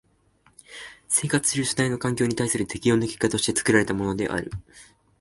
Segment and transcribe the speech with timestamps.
[1.07, 4.51] 生活する主体の環境に対する適応の結果として作られたものである。